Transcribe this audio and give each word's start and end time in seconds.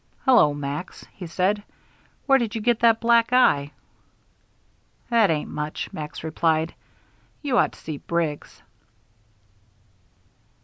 "Hello, 0.25 0.51
Max," 0.51 1.05
he 1.13 1.27
said; 1.27 1.61
"where 2.25 2.39
did 2.39 2.55
you 2.55 2.61
get 2.61 2.79
that 2.79 2.99
black 2.99 3.31
eye?" 3.31 3.69
"That 5.11 5.29
ain't 5.29 5.51
much," 5.51 5.93
Max 5.93 6.23
replied. 6.23 6.73
"You 7.43 7.59
ought 7.59 7.73
to 7.73 7.79
see 7.79 7.97
Briggs." 7.99 8.63